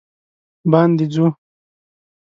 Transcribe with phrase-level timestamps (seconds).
[0.71, 1.25] باندې ځو